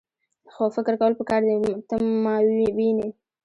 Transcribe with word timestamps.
خو 0.53 0.63
فکر 0.75 0.93
کول 1.01 1.13
پکار 1.19 1.41
دي. 1.47 1.55
ته 1.87 1.95
ماوینې؟ 2.23 3.07